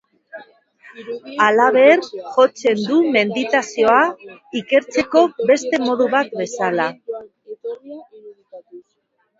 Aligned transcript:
Halaber, 1.47 2.01
jotzen 2.37 2.81
du 2.87 2.97
meditazioa 3.17 4.01
ikertzeko 4.63 5.25
beste 5.53 5.83
modu 5.89 6.11
bat 6.17 6.35
bezala. 6.43 6.91